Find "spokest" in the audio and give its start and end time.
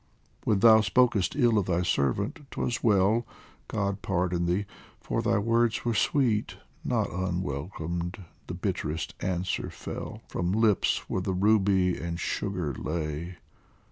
0.81-1.39